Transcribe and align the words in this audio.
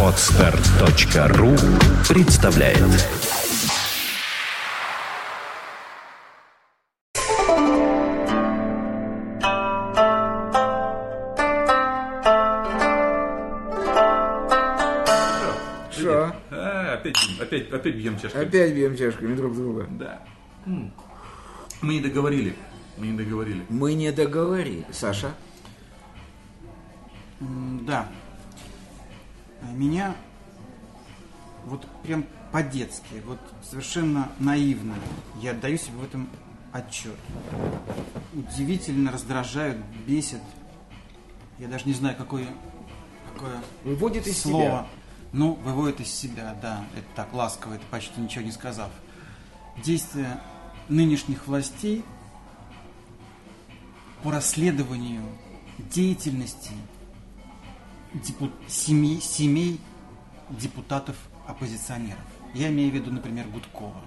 Отстар.ру 0.00 1.56
представляет 2.08 2.78
Что? 15.90 16.32
А, 16.52 16.92
опять, 16.94 17.16
опять, 17.40 17.72
опять 17.72 17.96
бьем 17.96 18.20
чашкой. 18.20 18.42
Опять 18.42 18.72
бьем 18.72 18.96
чашками 18.96 19.34
друг 19.34 19.56
друга. 19.56 19.88
Да. 19.90 20.22
Мы 20.64 21.94
не 21.94 22.00
договорили. 22.00 22.54
Мы 22.98 23.08
не 23.08 23.18
договорили. 23.18 23.64
Мы 23.68 23.94
не 23.94 24.12
договорили. 24.12 24.86
Саша? 24.92 25.34
Да. 27.82 28.08
А 29.62 29.72
Меня 29.72 30.14
вот 31.64 31.86
прям 32.02 32.26
по-детски, 32.52 33.22
вот 33.26 33.38
совершенно 33.68 34.30
наивно, 34.38 34.94
я 35.40 35.52
отдаю 35.52 35.76
себе 35.78 35.96
в 35.96 36.04
этом 36.04 36.28
отчет. 36.72 37.16
Удивительно 38.34 39.10
раздражают, 39.10 39.78
бесит. 40.06 40.40
Я 41.58 41.68
даже 41.68 41.86
не 41.86 41.94
знаю, 41.94 42.16
какое, 42.16 42.46
какое 43.32 43.56
Выводит 43.84 44.26
из 44.26 44.42
слово. 44.42 44.62
себя. 44.64 44.86
Ну, 45.32 45.54
выводит 45.54 46.00
из 46.00 46.12
себя, 46.12 46.56
да. 46.60 46.84
Это 46.96 47.06
так 47.16 47.32
ласково, 47.32 47.74
это 47.74 47.84
почти 47.90 48.20
ничего 48.20 48.44
не 48.44 48.52
сказав. 48.52 48.90
Действия 49.82 50.40
нынешних 50.88 51.46
властей 51.46 52.04
по 54.22 54.30
расследованию 54.30 55.22
деятельности 55.78 56.70
депу- 58.14 58.52
семей, 58.68 59.20
семей 59.20 59.80
депутатов-оппозиционеров. 60.50 62.20
Я 62.54 62.68
имею 62.68 62.90
в 62.90 62.94
виду, 62.94 63.10
например, 63.12 63.46
Гудкова. 63.48 64.00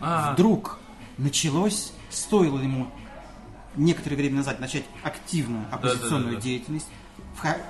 А. 0.00 0.32
Вдруг 0.32 0.78
началось, 1.18 1.92
стоило 2.10 2.58
ему 2.58 2.88
некоторое 3.76 4.16
время 4.16 4.36
назад 4.36 4.60
начать 4.60 4.84
активную 5.02 5.64
оппозиционную 5.72 6.32
да, 6.32 6.36
да. 6.36 6.40
деятельность, 6.42 6.88
вха- 7.40 7.60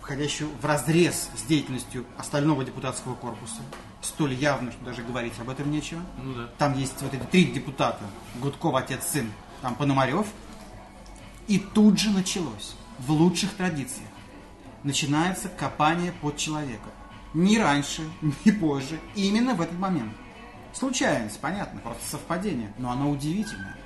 входящую 0.00 0.50
в 0.60 0.64
разрез 0.64 1.30
с 1.36 1.42
деятельностью 1.42 2.04
остального 2.18 2.64
депутатского 2.64 3.14
корпуса, 3.14 3.62
столь 4.02 4.34
явно, 4.34 4.70
что 4.72 4.84
даже 4.84 5.02
говорить 5.02 5.32
об 5.40 5.48
этом 5.48 5.70
нечего. 5.70 6.00
Ну 6.22 6.34
да. 6.34 6.48
Там 6.58 6.78
есть 6.78 7.00
вот 7.00 7.12
эти 7.14 7.22
три 7.24 7.46
депутата, 7.46 8.04
Гудков, 8.40 8.74
отец, 8.74 9.06
сын, 9.06 9.32
там 9.62 9.74
Пономарев. 9.74 10.26
И 11.48 11.58
тут 11.58 11.98
же 11.98 12.10
началось, 12.10 12.74
в 12.98 13.10
лучших 13.12 13.54
традициях, 13.54 14.08
начинается 14.86 15.48
копание 15.48 16.12
под 16.22 16.36
человека. 16.36 16.88
Ни 17.34 17.58
раньше, 17.58 18.02
ни 18.44 18.50
позже, 18.50 18.98
именно 19.14 19.54
в 19.54 19.60
этот 19.60 19.78
момент. 19.78 20.12
Случайность, 20.72 21.38
понятно, 21.40 21.80
просто 21.80 22.02
совпадение, 22.08 22.72
но 22.78 22.90
оно 22.90 23.10
удивительное. 23.10 23.76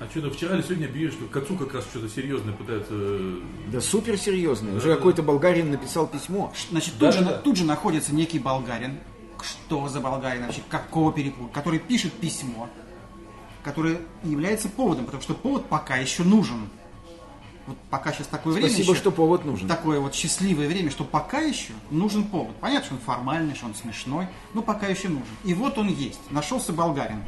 А 0.00 0.06
что-то 0.10 0.30
вчера 0.30 0.54
или 0.54 0.62
сегодня 0.62 0.86
объявили, 0.86 1.10
что 1.10 1.24
к 1.26 1.36
отцу 1.36 1.56
как 1.56 1.74
раз 1.74 1.84
что-то 1.84 2.08
серьезное 2.08 2.52
пытаются... 2.54 2.92
э, 2.94 3.40
Да 3.72 3.80
суперсерьезный. 3.80 4.76
Уже 4.76 4.86
Да-да. 4.88 4.96
какой-то 4.96 5.22
болгарин 5.22 5.70
написал 5.70 6.06
письмо. 6.06 6.52
Значит, 6.70 6.94
Да, 6.98 7.06
тут, 7.10 7.14
же, 7.18 7.24
да, 7.24 7.30
да. 7.32 7.38
тут 7.38 7.56
же 7.56 7.64
находится 7.64 8.14
некий 8.14 8.38
болгарин. 8.38 8.98
Что 9.42 9.88
за 9.88 10.00
болгарин 10.00 10.44
вообще? 10.46 10.62
Какого 10.68 11.12
перепуга? 11.12 11.48
Который 11.52 11.78
пишет 11.80 12.12
письмо, 12.12 12.68
которое 13.64 14.00
является 14.22 14.68
поводом, 14.68 15.04
потому 15.06 15.22
что 15.22 15.34
повод 15.34 15.66
пока 15.68 15.96
еще 15.96 16.22
нужен. 16.24 16.68
Вот 17.68 17.76
пока 17.90 18.12
сейчас 18.14 18.28
такое 18.28 18.54
время 18.54 18.70
Спасибо, 18.70 18.92
еще- 18.92 19.00
что 19.00 19.10
повод 19.12 19.44
нужен. 19.44 19.68
такое 19.68 20.00
вот 20.00 20.14
счастливое 20.14 20.68
время, 20.68 20.90
что 20.90 21.04
пока 21.04 21.40
еще 21.40 21.74
нужен 21.90 22.24
повод. 22.24 22.56
Понятно, 22.56 22.86
что 22.86 22.94
он 22.94 23.00
формальный, 23.02 23.54
что 23.54 23.66
он 23.66 23.74
смешной, 23.74 24.26
но 24.54 24.62
пока 24.62 24.86
еще 24.86 25.08
нужен. 25.10 25.26
И 25.44 25.52
вот 25.52 25.76
он 25.76 25.88
есть. 25.88 26.18
Нашелся 26.30 26.72
болгарин. 26.72 27.22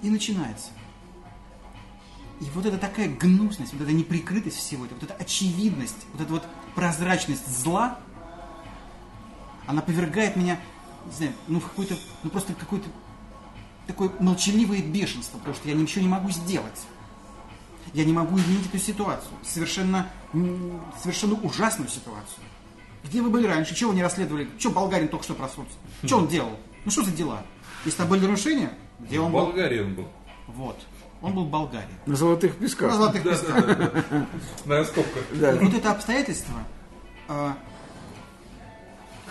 И 0.00 0.08
начинается. 0.08 0.70
И 2.40 2.46
вот 2.54 2.64
это 2.64 2.78
такая 2.78 3.10
гнусность, 3.10 3.74
вот 3.74 3.82
эта 3.82 3.92
неприкрытость 3.92 4.56
всего 4.56 4.86
этого, 4.86 5.00
вот 5.00 5.10
эта 5.10 5.22
очевидность, 5.22 6.06
вот 6.14 6.22
эта 6.22 6.32
вот 6.32 6.44
прозрачность 6.74 7.46
зла, 7.46 7.98
она 9.66 9.82
повергает 9.82 10.34
меня, 10.36 10.58
не 11.04 11.12
знаю, 11.12 11.32
ну 11.46 11.60
в 11.60 11.64
какое-то, 11.68 11.96
ну 12.22 12.30
просто 12.30 12.54
в 12.54 12.56
какое-то 12.56 12.88
такое 13.86 14.10
молчаливое 14.18 14.80
бешенство, 14.80 15.36
потому 15.36 15.54
что 15.54 15.68
я 15.68 15.74
ничего 15.74 16.00
не 16.00 16.08
могу 16.08 16.30
сделать. 16.30 16.80
Я 17.92 18.04
не 18.04 18.12
могу 18.12 18.38
изменить 18.38 18.66
эту 18.66 18.78
ситуацию. 18.78 19.32
Совершенно, 19.44 20.08
совершенно 21.00 21.34
ужасную 21.34 21.88
ситуацию. 21.88 22.44
Где 23.04 23.20
вы 23.20 23.30
были 23.30 23.46
раньше? 23.46 23.74
Чего 23.74 23.90
вы 23.90 23.96
не 23.96 24.02
расследовали? 24.02 24.48
Что 24.58 24.70
болгарин 24.70 25.08
только 25.08 25.24
что 25.24 25.34
проснулся? 25.34 25.74
Что 26.04 26.18
он 26.18 26.28
делал? 26.28 26.58
Ну 26.84 26.90
что 26.90 27.02
за 27.02 27.12
дела? 27.12 27.42
Если 27.84 27.98
там 27.98 28.08
были 28.08 28.20
нарушения, 28.20 28.72
где 29.00 29.20
он 29.20 29.30
В 29.30 29.34
был? 29.34 29.46
Болгарии 29.46 29.80
он 29.80 29.94
был. 29.94 30.08
Вот. 30.48 30.78
Он 31.22 31.32
был 31.34 31.44
в 31.44 31.50
Болгарии. 31.50 31.88
На 32.06 32.16
золотых 32.16 32.56
песках. 32.56 32.90
На 32.90 32.96
золотых 32.96 33.22
песках. 33.22 33.66
На 34.66 34.76
раскопках. 34.76 35.22
Да. 35.32 35.54
И 35.54 35.58
вот 35.58 35.74
это 35.74 35.90
обстоятельство, 35.92 36.54
а, 37.28 37.56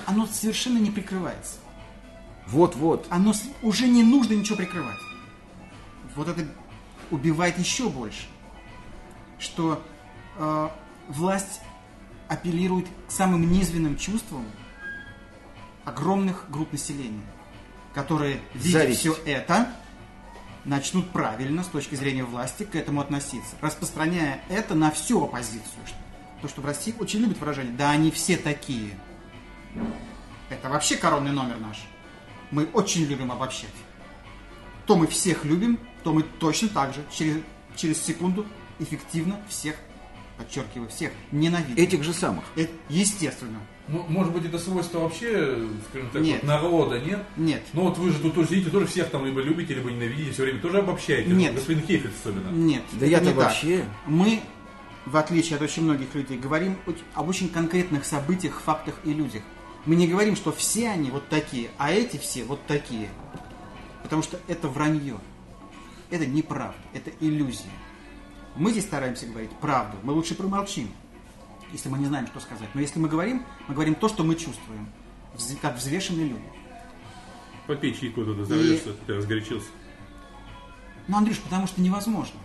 оно 0.08 0.26
совершенно 0.26 0.80
не 0.80 0.90
прикрывается. 0.90 1.58
Вот-вот. 2.48 3.06
Оно 3.10 3.34
уже 3.62 3.88
не 3.88 4.04
нужно 4.04 4.34
ничего 4.34 4.58
прикрывать. 4.58 4.98
Вот 6.16 6.28
это 6.28 6.46
убивает 7.12 7.58
еще 7.60 7.90
больше. 7.90 8.26
Что 9.44 9.84
э, 10.38 10.70
власть 11.10 11.60
апеллирует 12.30 12.88
к 13.08 13.12
самым 13.12 13.52
низменным 13.52 13.98
чувствам 13.98 14.46
огромных 15.84 16.50
групп 16.50 16.72
населения, 16.72 17.26
которые, 17.94 18.40
видя 18.54 18.80
Зависть. 18.80 19.02
все 19.02 19.18
это, 19.26 19.70
начнут 20.64 21.10
правильно 21.12 21.62
с 21.62 21.68
точки 21.68 21.96
зрения 21.96 22.24
власти 22.24 22.64
к 22.64 22.74
этому 22.74 23.02
относиться, 23.02 23.58
распространяя 23.60 24.42
это 24.48 24.76
на 24.76 24.92
всю 24.92 25.22
оппозицию. 25.22 25.84
То, 26.42 26.48
что 26.48 26.62
в 26.62 26.66
России 26.66 26.96
очень 26.98 27.20
любят 27.20 27.38
выражение 27.40 27.74
«да 27.74 27.92
они 27.92 28.12
все 28.12 28.38
такие». 28.38 28.98
Это 30.50 30.70
вообще 30.70 30.96
коронный 30.96 31.34
номер 31.34 31.58
наш. 31.60 31.84
Мы 32.50 32.66
очень 32.68 33.04
любим 33.04 33.30
обобщать. 33.30 33.74
То 34.86 34.96
мы 34.96 35.08
всех 35.08 35.44
любим, 35.44 35.80
то 36.04 36.14
мы 36.14 36.24
точно 36.24 36.70
так 36.70 36.94
же 36.94 37.04
через, 37.12 37.42
через 37.76 38.02
секунду 38.02 38.46
эффективно 38.84 39.40
всех, 39.50 39.76
подчеркиваю, 40.38 40.90
всех 40.90 41.12
ненавидим. 41.32 41.76
Этих 41.84 42.04
же 42.04 42.14
самых. 42.14 42.44
Э, 42.56 42.68
Естественно. 42.90 43.60
Ну, 43.88 44.06
может 44.08 44.32
быть, 44.32 44.46
это 44.46 44.58
свойство 44.60 45.00
вообще, 45.00 45.68
скажем 45.90 46.10
так, 46.12 46.22
Нет. 46.22 46.40
вот 46.42 46.48
народа, 46.48 47.00
нет? 47.00 47.22
Нет. 47.36 47.64
Ну 47.74 47.82
вот 47.82 47.98
вы 47.98 48.12
же 48.12 48.20
тут 48.20 48.34
тоже 48.34 48.48
сидите, 48.48 48.70
тоже 48.70 48.86
всех 48.88 49.10
там 49.10 49.26
либо 49.26 49.42
любите, 49.42 49.74
либо 49.74 49.92
ненавидите, 49.92 50.32
все 50.32 50.44
время 50.44 50.62
тоже 50.62 50.78
обобщаете. 50.80 51.30
Нет. 51.32 51.56
Господин 51.56 51.86
Хейфиц 51.86 52.12
особенно. 52.22 52.50
Нет. 52.50 52.84
Да 52.94 53.06
я-то 53.06 53.26
так. 53.26 53.36
вообще- 53.36 53.84
Мы, 54.06 54.40
в 55.06 55.18
отличие 55.18 55.58
от 55.58 55.64
очень 55.64 55.84
многих 55.84 56.16
людей, 56.16 56.38
говорим 56.38 56.78
об 57.14 57.28
очень 57.28 57.50
конкретных 57.50 58.06
событиях, 58.06 58.62
фактах 58.62 58.96
и 59.04 59.14
людях. 59.14 59.44
Мы 59.86 59.98
не 59.98 60.08
говорим, 60.08 60.38
что 60.38 60.54
все 60.54 60.88
они 60.90 61.12
вот 61.12 61.28
такие, 61.28 61.70
а 61.78 61.92
эти 61.92 62.16
все 62.16 62.46
вот 62.46 62.66
такие. 62.68 63.10
Потому 64.02 64.24
что 64.24 64.40
это 64.48 64.70
вранье. 64.70 65.18
Это 66.10 66.26
неправда, 66.26 66.78
это 66.94 67.12
иллюзия. 67.20 67.70
Мы 68.56 68.72
здесь 68.72 68.86
стараемся 68.86 69.26
говорить 69.26 69.52
правду. 69.52 69.98
Мы 70.04 70.14
лучше 70.14 70.36
промолчим, 70.36 70.90
если 71.72 71.90
мы 71.90 71.98
не 71.98 72.06
знаем, 72.06 72.28
что 72.28 72.40
сказать. 72.40 72.70
Но 72.74 72.82
если 72.82 73.00
мы 73.00 73.08
говорим, 73.08 73.44
мы 73.68 73.74
говорим 73.74 73.96
то, 73.96 74.08
что 74.08 74.24
мы 74.24 74.36
чувствуем, 74.36 74.90
как 75.62 75.78
взвешенные 75.78 76.28
люди. 76.28 76.44
Попей 77.68 77.94
чайку 77.94 78.24
туда, 78.26 78.44
заваришься, 78.46 78.94
ты 79.08 79.16
разгорячился. 79.16 79.68
Ну, 81.08 81.18
Андрюш, 81.18 81.40
потому 81.40 81.68
что 81.68 81.82
невозможно. 81.82 82.40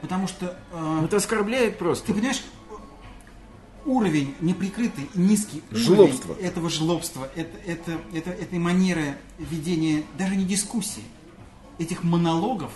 Потому 0.00 0.28
что 0.28 0.56
э, 0.70 1.02
Это 1.04 1.16
оскорбляет 1.16 1.78
просто. 1.78 2.06
Ты 2.06 2.14
понимаешь, 2.14 2.42
уровень 3.84 4.34
неприкрытый, 4.40 5.08
низкий 5.14 5.62
уровень 5.70 5.84
Жлобство. 5.84 6.34
этого 6.34 6.70
жлобства, 6.70 7.28
это, 7.34 7.58
это, 7.66 7.98
это, 8.12 8.30
этой 8.30 8.58
манеры 8.58 9.16
ведения 9.38 10.04
даже 10.16 10.36
не 10.36 10.44
дискуссии, 10.44 11.02
этих 11.78 12.04
монологов, 12.04 12.70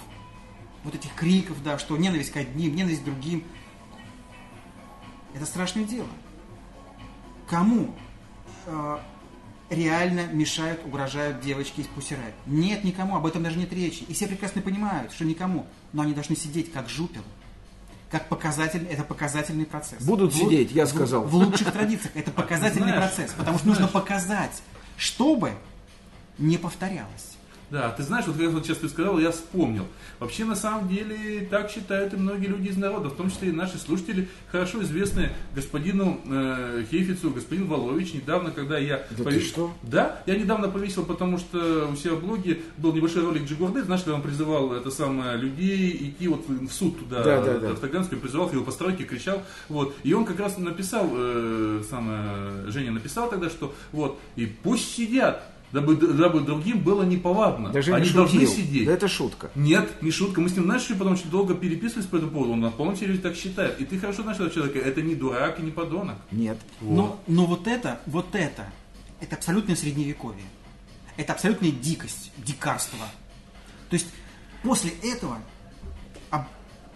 вот 0.84 0.94
этих 0.94 1.14
криков, 1.14 1.62
да, 1.62 1.79
что 1.79 1.96
ненависть 1.96 2.32
к 2.32 2.37
одним, 2.37 2.75
ненависть 2.75 3.02
к 3.02 3.05
другим, 3.05 3.44
это 5.34 5.46
страшное 5.46 5.84
дело. 5.84 6.08
Кому 7.49 7.94
э, 8.67 8.99
реально 9.70 10.26
мешают, 10.32 10.84
угрожают 10.84 11.40
девочки 11.40 11.81
из 11.81 11.87
Пусирай? 11.87 12.32
Нет, 12.46 12.84
никому, 12.84 13.17
об 13.17 13.26
этом 13.26 13.43
даже 13.43 13.58
нет 13.58 13.73
речи. 13.73 14.05
И 14.05 14.12
все 14.14 14.26
прекрасно 14.26 14.62
понимают, 14.62 15.12
что 15.12 15.25
никому. 15.25 15.67
Но 15.93 16.02
они 16.02 16.14
должны 16.14 16.37
сидеть 16.37 16.73
как 16.73 16.88
жупел. 16.88 17.23
Как 18.11 18.29
показатель, 18.29 18.87
это 18.90 19.05
показательный 19.05 19.64
процесс. 19.64 20.02
Будут 20.02 20.34
В- 20.34 20.37
сидеть, 20.37 20.73
я 20.73 20.84
в- 20.84 20.88
сказал. 20.90 21.23
В 21.25 21.34
лучших 21.34 21.73
традициях. 21.73 22.14
Это 22.14 22.31
показательный 22.31 22.88
Знаешь, 22.93 23.14
процесс. 23.14 23.32
Потому 23.32 23.58
что 23.58 23.67
нужно 23.69 23.88
показать, 23.88 24.62
чтобы 24.99 25.52
не 26.38 26.58
повторялось. 26.58 27.37
Да, 27.72 27.88
ты 27.88 28.02
знаешь, 28.02 28.26
вот 28.26 28.36
как 28.36 28.50
вот 28.50 28.66
сейчас 28.66 28.76
ты 28.76 28.88
сказал, 28.90 29.19
я 29.19 29.30
вспомнил. 29.30 29.86
Вообще, 30.19 30.44
на 30.44 30.54
самом 30.54 30.90
деле, 30.90 31.48
так 31.50 31.70
считают 31.70 32.12
и 32.12 32.16
многие 32.19 32.48
люди 32.48 32.69
из 32.69 32.76
народа, 32.76 33.08
в 33.08 33.16
том 33.16 33.30
числе 33.30 33.48
и 33.48 33.52
наши 33.52 33.78
слушатели, 33.78 34.28
хорошо 34.50 34.82
известные 34.82 35.32
господину 35.54 36.20
э, 36.26 36.84
Хейфицу, 36.90 37.30
господин 37.30 37.66
Волович. 37.69 38.12
Недавно, 38.12 38.50
когда 38.50 38.76
я... 38.76 39.06
Да 39.16 39.24
ты 39.24 39.40
что? 39.40 39.72
Да, 39.82 40.20
я 40.26 40.36
недавно 40.36 40.69
повесил, 40.69 41.06
потому 41.06 41.38
что 41.38 41.88
у 41.90 41.96
себя 41.96 42.12
в 42.12 42.20
блоге 42.20 42.60
был 42.76 42.92
небольшой 42.92 43.24
ролик 43.24 43.44
Джигурды, 43.44 43.82
знаешь, 43.84 44.02
когда 44.02 44.16
он 44.16 44.22
призывал 44.22 44.74
это 44.74 44.90
самое 44.90 45.38
людей 45.38 45.96
идти 45.96 46.28
вот 46.28 46.46
в 46.46 46.70
суд 46.70 46.98
туда, 46.98 47.22
Да, 47.22 47.42
да, 47.42 47.58
да. 47.58 47.69
в 47.70 47.80
Таганский, 47.80 48.19
призывал 48.19 48.52
его 48.52 48.64
постройке, 48.64 49.04
кричал, 49.04 49.42
вот, 49.70 49.96
и 50.02 50.12
он 50.12 50.26
как 50.26 50.38
раз 50.40 50.58
написал, 50.58 51.08
э, 51.10 51.82
самое, 51.88 52.70
Женя 52.70 52.90
написал 52.90 53.30
тогда, 53.30 53.48
что 53.48 53.74
вот, 53.92 54.20
и 54.36 54.44
пусть 54.44 54.94
сидят, 54.94 55.48
дабы, 55.72 55.96
дабы 55.96 56.40
другим 56.40 56.80
было 56.80 57.02
неповадно, 57.02 57.70
Даже 57.70 57.94
они 57.94 58.08
не 58.08 58.14
должны 58.14 58.40
шутил. 58.40 58.56
сидеть. 58.56 58.86
Да 58.86 58.92
это 58.92 59.08
шутка. 59.08 59.50
Нет, 59.54 60.02
не 60.02 60.10
шутка. 60.10 60.40
Мы 60.40 60.48
с 60.48 60.54
ним, 60.54 60.64
знаешь, 60.64 60.86
потому 60.86 61.16
что 61.16 61.28
долго 61.28 61.54
переписывались 61.54 62.06
по 62.06 62.16
этому 62.16 62.30
поводу. 62.32 62.52
Он 62.52 62.60
на 62.60 62.70
полном 62.70 62.96
серьезе 62.96 63.20
так 63.22 63.34
считает. 63.34 63.80
И 63.80 63.84
ты 63.84 63.98
хорошо 63.98 64.22
знаешь 64.22 64.36
этого 64.38 64.50
человека. 64.50 64.78
Это 64.78 65.02
не 65.02 65.14
дурак 65.14 65.58
и 65.58 65.62
не 65.62 65.70
подонок. 65.70 66.16
Нет. 66.30 66.58
Но, 66.80 67.20
но 67.26 67.46
вот 67.46 67.66
это, 67.66 68.00
вот 68.06 68.34
это, 68.34 68.66
это 69.20 69.36
абсолютное 69.36 69.76
средневековье. 69.76 70.44
Это 71.16 71.32
абсолютная 71.32 71.70
дикость, 71.70 72.32
дикарство. 72.38 73.06
То 73.90 73.94
есть 73.94 74.06
после 74.62 74.92
этого, 75.02 75.38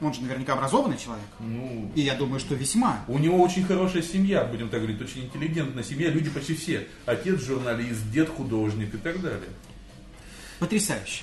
он 0.01 0.13
же 0.13 0.21
наверняка 0.23 0.53
образованный 0.55 0.99
человек, 0.99 1.27
Ну, 1.41 1.91
и 1.95 2.03
я 2.03 2.15
думаю, 2.15 2.39
что 2.41 2.55
весьма. 2.55 3.05
у 3.09 3.19
него 3.19 3.43
очень 3.43 3.65
хорошая 3.65 4.03
семья, 4.03 4.45
будем 4.45 4.69
так 4.69 4.81
говорить, 4.81 5.01
очень 5.01 5.25
интеллигентная 5.25 5.83
семья. 5.85 6.11
Люди 6.11 6.29
почти 6.31 6.55
все. 6.55 6.87
Отец 7.07 7.41
журналист, 7.43 8.11
дед 8.13 8.29
художник 8.29 8.95
и 8.95 8.99
так 8.99 9.21
далее. 9.23 9.49
Потрясающе. 10.59 11.23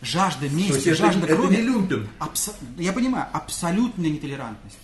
Жажда 0.00 0.48
мести, 0.48 0.88
это, 0.88 0.94
жажда 0.96 1.26
это 1.26 1.36
крови. 1.36 1.56
не 1.56 1.62
люмпин. 1.62 2.08
Абсо- 2.18 2.54
Я 2.76 2.92
понимаю, 2.92 3.26
абсолютная 3.32 4.10
нетолерантность. 4.10 4.78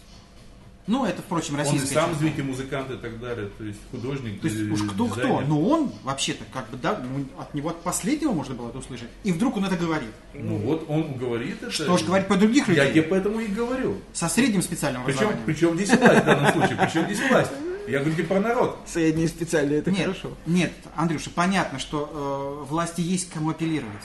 Ну, 0.88 1.04
это, 1.04 1.20
впрочем, 1.22 1.54
Он 1.54 1.60
и 1.60 1.64
российская 1.64 1.94
сам 1.94 2.10
черта. 2.10 2.18
звук, 2.18 2.38
и 2.38 2.42
музыкант 2.42 2.90
и 2.90 2.96
так 2.96 3.20
далее. 3.20 3.50
То 3.58 3.64
есть 3.64 3.78
художник, 3.90 4.40
То 4.40 4.48
есть 4.48 4.60
уж 4.72 4.82
кто-кто, 4.82 5.20
дизайнер. 5.20 5.46
но 5.46 5.60
он 5.62 5.92
вообще-то 6.02 6.44
как 6.52 6.68
бы, 6.70 6.78
да, 6.78 6.98
ну, 6.98 7.26
от 7.38 7.52
него 7.54 7.68
от 7.68 7.82
последнего 7.82 8.32
можно 8.32 8.54
было 8.54 8.70
это 8.70 8.78
услышать. 8.78 9.08
И 9.22 9.30
вдруг 9.32 9.58
он 9.58 9.66
это 9.66 9.76
говорит. 9.76 10.10
Ну 10.34 10.56
вот 10.56 10.86
он 10.88 11.12
говорит 11.18 11.62
это. 11.62 11.70
Что 11.70 11.96
ж 11.98 12.02
говорить 12.04 12.26
про 12.26 12.36
других 12.36 12.66
Я 12.68 12.74
людей? 12.86 12.92
тебе 12.94 13.02
поэтому 13.02 13.38
и 13.38 13.46
говорю. 13.46 13.98
Со 14.14 14.28
средним 14.28 14.62
специальным 14.62 15.04
Причем, 15.04 15.30
причем 15.46 15.74
здесь 15.76 15.90
власть 15.90 16.22
в 16.22 16.24
данном 16.26 16.52
случае? 16.52 16.76
Причем 16.80 17.04
здесь 17.04 17.30
власть? 17.30 17.50
Я 17.86 17.98
говорю 18.00 18.14
тебе 18.16 18.24
про 18.24 18.40
народ. 18.40 18.78
Средние 18.86 19.28
специальные 19.28 19.78
это 19.78 19.90
нет, 19.90 20.06
хорошо. 20.06 20.30
нет, 20.46 20.72
Андрюша, 20.94 21.30
понятно, 21.30 21.78
что 21.78 22.62
э, 22.66 22.70
власти 22.70 23.00
есть 23.00 23.30
к 23.30 23.34
кому 23.34 23.50
апеллировать. 23.50 24.02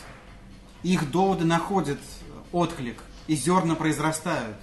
Их 0.83 1.11
доводы 1.11 1.45
находят 1.45 1.99
отклик, 2.51 2.97
и 3.27 3.35
зерна 3.35 3.75
произрастают. 3.75 4.55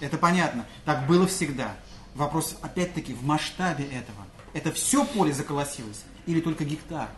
Это 0.00 0.18
понятно. 0.18 0.66
Так 0.84 1.06
было 1.06 1.26
всегда. 1.26 1.76
Вопрос, 2.14 2.56
опять-таки, 2.62 3.14
в 3.14 3.24
масштабе 3.24 3.84
этого. 3.84 4.26
Это 4.52 4.72
все 4.72 5.04
поле 5.04 5.32
заколосилось 5.32 6.04
или 6.26 6.40
только 6.40 6.64
гектар? 6.64 7.08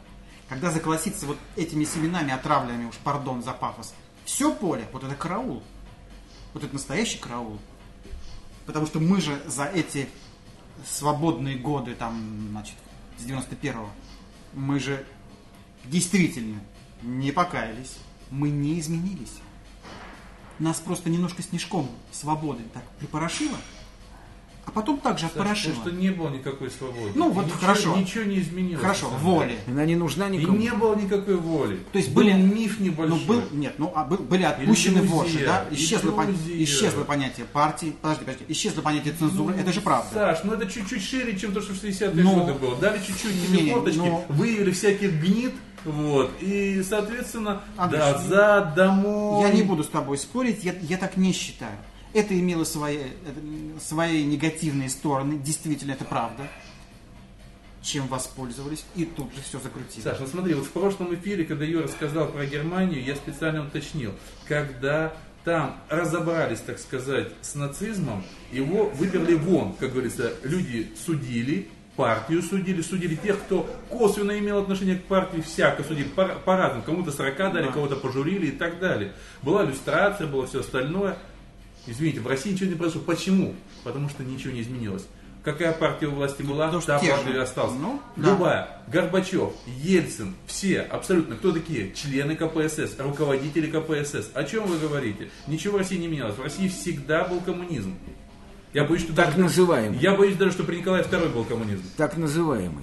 Когда 0.49 0.71
заколосится 0.71 1.27
вот 1.27 1.39
этими 1.57 1.85
семенами, 1.85 2.33
отравленными, 2.33 2.89
уж 2.89 2.97
пардон 2.97 3.43
за 3.43 3.53
пафос, 3.53 3.95
все 4.25 4.55
поле, 4.55 4.87
вот 4.93 5.03
это 5.05 5.15
караул. 5.15 5.63
Вот 6.53 6.63
это 6.63 6.73
настоящий 6.75 7.19
караул. 7.19 7.59
Потому 8.67 8.87
что 8.87 9.01
мы 9.01 9.21
же 9.21 9.43
за 9.47 9.65
эти 9.65 10.09
свободные 10.87 11.57
годы, 11.57 11.95
там, 11.95 12.49
значит, 12.51 12.75
с 13.19 13.25
91-го, 13.25 13.89
мы 14.53 14.79
же 14.79 15.07
действительно 15.85 16.61
не 17.03 17.33
покаялись, 17.33 17.97
мы 18.31 18.51
не 18.51 18.79
изменились. 18.79 19.33
Нас 20.63 20.79
просто 20.79 21.11
немножко 21.11 21.43
снежком 21.43 21.89
свободы 22.13 22.63
так 22.73 22.85
припорошило, 23.01 23.57
а 24.65 24.71
потом 24.71 25.01
также 25.01 25.27
отпорошило. 25.27 25.75
Потому 25.75 25.91
что 25.91 26.01
не 26.01 26.11
было 26.11 26.29
никакой 26.29 26.71
свободы. 26.71 27.11
Ну, 27.17 27.31
вот 27.33 27.47
Ничего- 27.47 27.59
хорошо. 27.59 27.97
Ничего 27.97 28.23
не 28.23 28.39
изменилось. 28.39 28.81
Хорошо, 28.81 29.09
воли. 29.21 29.59
Она 29.67 29.85
не 29.87 29.97
нужна 29.97 30.29
И 30.29 30.37
никому. 30.37 30.57
не 30.57 30.71
было 30.71 30.95
никакой 30.95 31.35
воли. 31.35 31.81
То 31.91 31.99
есть 31.99 32.11
Был 32.13 32.23
были 32.23 32.33
миф 32.35 32.77
Ну, 32.79 32.85
небольшой. 32.87 33.25
был, 33.27 33.43
нет, 33.51 33.75
ну, 33.79 33.91
а 33.93 34.05
был- 34.05 34.19
были 34.19 34.45
отпущены 34.45 35.03
вожжи, 35.03 35.45
да? 35.45 35.67
Исчезло, 35.73 36.13
пон- 36.13 36.63
исчезло 36.63 37.03
понятие 37.03 37.45
партии, 37.47 37.97
подожди, 38.01 38.25
подожди, 38.25 38.45
исчезло 38.47 38.83
понятие 38.83 39.15
цензуры, 39.19 39.57
это 39.57 39.73
же 39.73 39.81
правда. 39.81 40.11
Саш, 40.15 40.45
ну 40.45 40.53
это 40.53 40.67
чуть-чуть 40.71 41.03
шире, 41.03 41.37
чем 41.37 41.53
то, 41.53 41.61
что 41.61 41.73
в 41.73 41.77
60-е 41.83 42.23
Ну, 42.23 42.35
годы 42.39 42.55
было. 42.55 42.77
Дали 42.77 42.99
чуть-чуть 43.05 43.49
тебе 43.49 43.73
форточки, 43.73 43.99
ну. 43.99 44.25
выявили 44.29 44.71
всяких 44.71 45.11
гнид, 45.21 45.55
вот, 45.85 46.31
и, 46.41 46.83
соответственно, 46.83 47.63
Андрюш, 47.77 48.01
назад, 48.01 48.75
домой. 48.75 49.43
Я 49.43 49.53
не 49.53 49.63
буду 49.63 49.85
с 49.85 49.89
тобой 49.89 50.19
спорить, 50.19 50.63
я, 50.65 50.75
я 50.83 50.97
так 50.97 51.17
не 51.17 51.33
считаю. 51.33 51.77
Это 52.15 52.39
имело 52.39 52.65
свои, 52.65 52.97
это, 52.99 53.81
свои 53.81 54.25
негативные 54.25 54.91
стороны, 54.91 55.39
действительно, 55.39 55.93
это 55.93 56.05
правда. 56.05 56.45
Чем 57.83 58.07
воспользовались, 58.07 58.85
и 58.95 59.05
тут 59.05 59.35
же 59.35 59.43
все 59.43 59.59
закрутили. 59.59 60.05
Саш, 60.05 60.21
ну 60.21 60.27
смотри, 60.27 60.55
вот 60.55 60.67
в 60.67 60.71
прошлом 60.71 61.15
эфире, 61.15 61.45
когда 61.45 61.65
Юра 61.65 61.85
рассказал 61.85 62.29
про 62.29 62.47
Германию, 62.47 63.03
я 63.03 63.17
специально 63.17 63.67
уточнил, 63.67 64.13
когда 64.47 65.15
там 65.45 65.81
разобрались, 65.89 66.61
так 66.61 66.79
сказать, 66.79 67.29
с 67.41 67.55
нацизмом, 67.57 68.23
его 68.53 68.85
выперли 68.91 69.35
вон, 69.35 69.75
как 69.75 69.93
говорится, 69.93 70.33
люди 70.45 70.93
судили, 71.05 71.69
партию 72.03 72.43
судили, 72.43 72.81
судили 72.83 73.15
тех, 73.15 73.39
кто 73.41 73.69
косвенно 73.89 74.39
имел 74.39 74.59
отношение 74.59 74.97
к 74.97 75.05
партии, 75.05 75.41
всяко 75.41 75.83
судили, 75.85 76.05
по- 76.09 76.27
по-разному, 76.45 76.83
кому-то 76.83 77.13
40 77.13 77.37
дали, 77.53 77.67
Да. 77.67 77.73
кого-то 77.73 77.97
пожурили 77.97 78.47
и 78.47 78.51
так 78.53 78.79
далее. 78.79 79.13
Была 79.43 79.65
иллюстрация, 79.65 80.27
было 80.27 80.47
все 80.47 80.61
остальное. 80.61 81.17
Извините, 81.87 82.21
в 82.21 82.27
России 82.27 82.51
ничего 82.53 82.71
не 82.71 82.77
произошло. 82.77 83.03
Почему? 83.03 83.55
Потому 83.85 84.09
что 84.09 84.23
ничего 84.23 84.53
не 84.53 84.61
изменилось. 84.63 85.07
Какая 85.45 85.73
партия 85.73 86.07
у 86.07 86.13
власти 86.13 86.43
была, 86.43 86.67
потому 86.67 86.83
та 86.83 87.01
же. 87.01 87.11
партия 87.11 87.41
осталась. 87.41 87.75
Ну, 87.77 88.01
да. 88.15 88.31
Любая. 88.31 88.69
Горбачев, 88.87 89.53
Ельцин, 89.67 90.35
все, 90.47 90.83
абсолютно, 90.83 91.35
кто 91.35 91.51
такие? 91.51 91.93
Члены 91.95 92.37
КПСС, 92.37 92.95
руководители 92.99 93.67
КПСС. 93.69 94.31
О 94.35 94.45
чем 94.45 94.67
вы 94.67 94.79
говорите? 94.79 95.31
Ничего 95.49 95.75
в 95.75 95.79
России 95.79 95.97
не 95.97 96.07
менялось. 96.07 96.37
В 96.37 96.43
России 96.43 96.69
всегда 96.69 97.25
был 97.25 97.41
коммунизм. 97.41 97.97
Я 98.73 98.85
боюсь, 98.85 99.03
что 99.03 99.15
Так 99.15 99.27
даже, 99.29 99.39
называемый. 99.41 99.99
я 99.99 100.15
боюсь 100.15 100.37
даже, 100.37 100.53
что 100.53 100.65
при 100.65 100.77
Николае 100.77 101.05
II 101.05 101.33
был 101.33 101.45
коммунизм. 101.45 101.83
Так 101.97 102.17
называемый. 102.17 102.83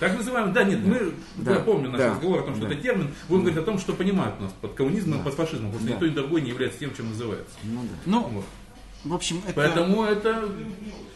Так 0.00 0.16
называемый, 0.18 0.52
да, 0.52 0.64
нет, 0.64 0.80
мы, 0.84 1.14
Да. 1.36 1.52
я 1.52 1.58
помню 1.60 1.88
наш 1.90 2.00
Да. 2.00 2.10
разговор 2.10 2.40
о 2.40 2.42
том, 2.42 2.56
что 2.56 2.66
Да. 2.66 2.72
это 2.74 2.82
термин, 2.82 3.08
будем 3.28 3.42
говорить 3.44 3.58
о 3.60 3.62
том, 3.62 3.78
что 3.78 3.92
понимают 3.92 4.40
нас 4.40 4.52
под 4.60 4.74
коммунизмом 4.74 5.20
и 5.20 5.22
под 5.24 5.34
фашизмом, 5.34 5.70
потому 5.70 5.80
что 5.80 5.88
Да. 5.88 5.94
ни 5.94 6.00
то, 6.00 6.06
ни 6.10 6.14
другое 6.14 6.42
не 6.42 6.48
является 6.50 6.80
тем, 6.80 6.92
чем 6.94 7.08
называется. 7.10 7.54
Ну 7.62 7.82
да. 7.82 7.88
Ну, 8.06 8.20
Вот. 8.22 8.44
В 9.04 9.14
общем, 9.14 9.42
это... 9.44 9.54
Поэтому 9.54 10.04
это 10.04 10.48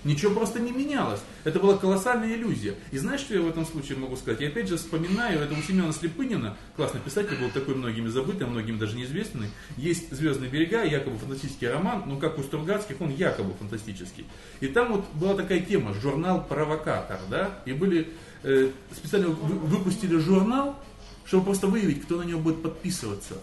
ничего 0.02 0.34
просто 0.34 0.60
не 0.60 0.72
менялось. 0.72 1.20
Это 1.44 1.60
была 1.60 1.76
колоссальная 1.76 2.34
иллюзия. 2.34 2.74
И 2.90 2.98
знаешь, 2.98 3.20
что 3.20 3.34
я 3.34 3.40
в 3.40 3.48
этом 3.48 3.64
случае 3.64 3.98
могу 3.98 4.16
сказать? 4.16 4.40
Я 4.40 4.48
опять 4.48 4.68
же 4.68 4.76
вспоминаю, 4.76 5.40
это 5.40 5.54
у 5.54 5.62
Семена 5.62 5.92
Слепынина, 5.92 6.56
классный 6.74 7.00
писатель, 7.00 7.36
был 7.36 7.50
такой 7.50 7.74
многими 7.74 8.08
забытый, 8.08 8.46
а 8.46 8.50
многим 8.50 8.78
даже 8.78 8.96
неизвестный. 8.96 9.50
Есть 9.76 10.12
«Звездные 10.12 10.50
берега», 10.50 10.84
якобы 10.84 11.18
фантастический 11.18 11.68
роман, 11.68 12.04
но 12.06 12.18
как 12.18 12.38
у 12.38 12.42
Стругацких, 12.42 13.00
он 13.00 13.10
якобы 13.10 13.54
фантастический. 13.54 14.26
И 14.60 14.68
там 14.68 14.92
вот 14.92 15.06
была 15.14 15.34
такая 15.34 15.60
тема, 15.60 15.94
журнал 15.94 16.44
«Провокатор», 16.44 17.20
да, 17.30 17.58
и 17.66 17.72
были, 17.72 18.12
э, 18.42 18.70
специально 18.92 19.28
вы- 19.28 19.58
выпустили 19.58 20.16
журнал, 20.18 20.80
чтобы 21.24 21.44
просто 21.44 21.66
выявить, 21.66 22.02
кто 22.02 22.16
на 22.16 22.22
него 22.22 22.40
будет 22.40 22.62
подписываться. 22.62 23.34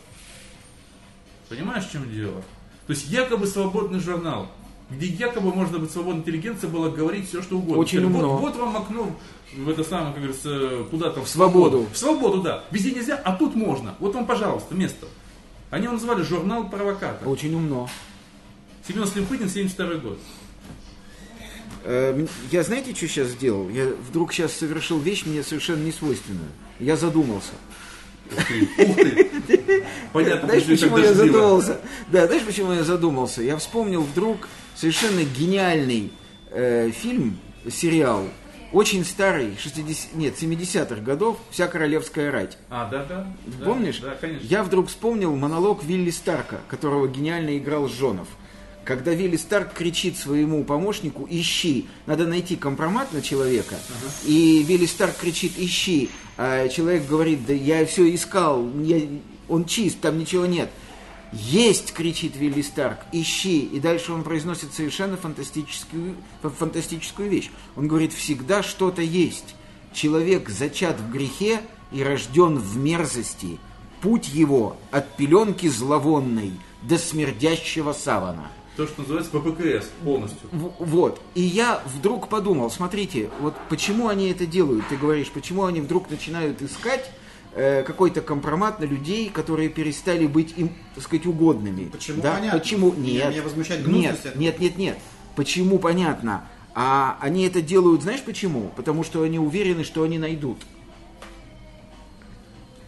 Понимаешь, 1.49 1.85
в 1.85 1.91
чем 1.91 2.11
дело? 2.11 2.43
То 2.87 2.93
есть 2.93 3.07
якобы 3.09 3.47
свободный 3.47 3.99
журнал, 3.99 4.47
где 4.89 5.05
якобы 5.07 5.53
можно 5.53 5.79
быть 5.79 5.91
свободной 5.91 6.21
интеллигенция 6.21 6.69
было 6.69 6.89
говорить 6.89 7.27
все, 7.29 7.41
что 7.41 7.57
угодно. 7.57 7.77
Очень 7.81 8.03
умно. 8.03 8.37
Вот, 8.37 8.41
вот 8.41 8.55
вам 8.57 8.77
окно 8.77 9.15
в 9.55 9.69
это 9.69 9.83
самое, 9.83 10.07
как 10.13 10.17
говорится, 10.23 10.85
куда 10.91 11.09
там. 11.11 11.23
В 11.23 11.29
свободу. 11.29 11.87
В 11.93 11.97
свободу, 11.97 12.41
да. 12.41 12.63
Везде 12.71 12.91
нельзя, 12.91 13.15
а 13.23 13.33
тут 13.35 13.55
можно. 13.55 13.95
Вот 13.99 14.13
вам, 14.15 14.25
пожалуйста, 14.25 14.75
место. 14.75 15.07
Они 15.69 15.85
его 15.85 15.93
называли 15.93 16.21
журнал 16.23 16.69
провокатор. 16.69 17.27
Очень 17.27 17.55
умно. 17.55 17.89
Семен 18.87 19.07
Слепынин, 19.07 19.49
72 19.49 19.95
год. 19.95 20.19
Э, 21.85 22.11
м- 22.17 22.27
Я 22.51 22.63
знаете, 22.63 22.93
что 22.95 23.07
сейчас 23.07 23.29
сделал? 23.29 23.69
Я 23.69 23.87
вдруг 24.09 24.33
сейчас 24.33 24.53
совершил 24.53 24.99
вещь 24.99 25.25
мне 25.25 25.43
совершенно 25.43 25.83
несвойственную. 25.83 26.47
Я 26.79 26.95
задумался. 26.97 27.51
Ух 28.31 28.45
ты, 28.47 28.69
ух 28.85 28.95
ты. 28.95 29.32
Понятно, 30.11 30.47
Знаешь, 30.47 30.65
почему 30.65 30.97
я 30.97 31.13
задумался? 31.13 31.79
Да, 32.11 32.25
знаешь, 32.27 32.43
почему 32.43 32.73
я 32.73 32.83
задумался? 32.83 33.41
Я 33.41 33.57
вспомнил 33.57 34.01
вдруг 34.03 34.47
совершенно 34.75 35.23
гениальный 35.23 36.11
э, 36.51 36.91
фильм, 36.91 37.37
сериал, 37.71 38.23
очень 38.71 39.05
старый, 39.05 39.55
60, 39.59 40.15
нет, 40.15 40.33
70-х 40.41 40.95
годов, 41.01 41.37
«Вся 41.51 41.67
королевская 41.67 42.31
рать». 42.31 42.57
А, 42.69 42.89
да, 42.89 43.05
да. 43.05 43.27
Помнишь? 43.63 43.99
Да, 43.99 44.15
конечно. 44.19 44.45
Я 44.47 44.63
вдруг 44.63 44.87
вспомнил 44.87 45.35
монолог 45.35 45.83
Вилли 45.83 46.09
Старка, 46.09 46.57
которого 46.69 47.07
гениально 47.07 47.57
играл 47.57 47.87
Жонов. 47.87 48.27
когда 48.83 49.13
Вилли 49.13 49.37
Старк 49.37 49.73
кричит 49.73 50.17
своему 50.17 50.63
помощнику 50.65 51.25
«Ищи!» 51.29 51.87
Надо 52.07 52.25
найти 52.27 52.55
компромат 52.55 53.13
на 53.13 53.21
человека. 53.21 53.75
И 54.25 54.63
Вилли 54.67 54.87
Старк 54.87 55.15
кричит 55.17 55.53
«Ищи!» 55.57 56.09
А 56.35 56.67
человек 56.67 57.05
говорит 57.07 57.45
«Да 57.45 57.53
я 57.53 57.85
все 57.85 58.13
искал, 58.13 58.67
я- 58.81 59.07
он 59.49 59.65
чист, 59.65 59.99
там 60.01 60.17
ничего 60.17 60.45
нет». 60.45 60.69
«Есть!»— 61.33 61.93
кричит 61.95 62.35
Вилли 62.35 62.61
Старк. 62.61 62.99
«Ищи!» 63.11 63.61
И 63.65 63.79
дальше 63.79 64.13
он 64.13 64.23
произносит 64.23 64.71
совершенно 64.71 65.17
фантастическую, 65.17 66.15
фа- 66.43 66.49
фантастическую 66.51 67.27
вещь. 67.27 67.49
Он 67.75 67.87
говорит 67.87 68.13
«Всегда 68.13 68.61
что-то 68.61 69.01
есть. 69.01 69.55
Человек 69.93 70.49
зачат 70.49 70.99
в 70.99 71.11
грехе 71.11 71.61
и 71.91 72.03
рожден 72.03 72.59
в 72.59 72.77
мерзости. 72.77 73.57
Путь 74.01 74.27
его 74.27 74.77
от 74.91 75.17
пеленки 75.17 75.67
зловонной 75.67 76.51
до 76.83 76.99
смердящего 76.99 77.93
савана». 77.93 78.51
То, 78.77 78.85
что 78.85 79.01
называется 79.01 79.31
ППКС 79.31 79.89
полностью. 80.03 80.49
Вот. 80.51 81.21
И 81.35 81.41
я 81.41 81.81
вдруг 81.85 82.27
подумал, 82.27 82.71
смотрите, 82.71 83.29
вот 83.39 83.55
почему 83.69 84.07
они 84.07 84.29
это 84.29 84.45
делают? 84.45 84.87
Ты 84.87 84.97
говоришь, 84.97 85.29
почему 85.29 85.65
они 85.65 85.81
вдруг 85.81 86.09
начинают 86.09 86.61
искать 86.61 87.11
какой-то 87.55 88.21
компромат 88.21 88.79
на 88.79 88.85
людей, 88.85 89.29
которые 89.29 89.69
перестали 89.69 90.25
быть 90.25 90.53
им, 90.57 90.71
так 90.95 91.03
сказать, 91.03 91.25
угодными. 91.25 91.89
Почему 91.89 92.21
да? 92.21 92.33
понятно. 92.35 92.59
Почему? 92.59 92.93
Нет. 92.93 93.29
меня 93.31 93.43
возмущает 93.43 93.87
нет, 93.87 94.19
этого. 94.25 94.39
нет, 94.39 94.59
нет, 94.59 94.77
нет. 94.77 94.97
Почему 95.35 95.79
понятно? 95.79 96.47
А 96.75 97.17
они 97.21 97.45
это 97.45 97.61
делают, 97.61 98.01
знаешь 98.01 98.23
почему? 98.23 98.71
Потому 98.75 99.03
что 99.03 99.21
они 99.21 99.37
уверены, 99.37 99.83
что 99.83 100.03
они 100.03 100.17
найдут. 100.17 100.57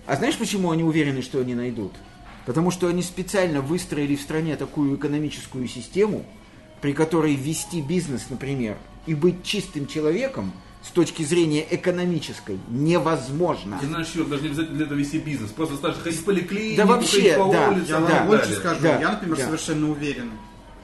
А 0.07 0.15
знаешь, 0.15 0.37
почему 0.37 0.71
они 0.71 0.83
уверены, 0.83 1.21
что 1.21 1.39
они 1.39 1.55
найдут? 1.55 1.93
Потому 2.45 2.71
что 2.71 2.87
они 2.87 3.01
специально 3.01 3.61
выстроили 3.61 4.15
в 4.15 4.21
стране 4.21 4.55
такую 4.55 4.95
экономическую 4.95 5.67
систему, 5.67 6.25
при 6.81 6.93
которой 6.93 7.35
вести 7.35 7.81
бизнес, 7.81 8.27
например, 8.29 8.77
и 9.07 9.15
быть 9.15 9.43
чистым 9.43 9.87
человеком 9.87 10.51
с 10.85 10.91
точки 10.91 11.23
зрения 11.23 11.65
экономической 11.71 12.59
невозможно. 12.69 13.79
Знаешь, 13.83 14.11
Юр, 14.13 14.27
даже 14.27 14.43
не 14.43 14.49
обязательно 14.49 14.75
для 14.77 14.85
этого 14.85 14.97
вести 14.97 15.17
бизнес. 15.17 15.49
Просто 15.51 15.75
стать 15.77 15.97
ходить 16.01 16.19
в 16.19 16.23
поликлинику, 16.25 16.77
Да 16.77 16.85
вообще, 16.85 17.33
по 17.37 17.51
да. 17.51 17.69
улицам 17.69 18.03
Я 18.03 18.09
и 18.09 18.13
вам 18.19 18.27
больше 18.27 18.53
скажу, 18.53 18.81
Да, 18.81 18.99
я, 18.99 19.11
например, 19.13 19.37
да. 19.37 19.45
совершенно 19.45 19.89
уверен, 19.89 20.31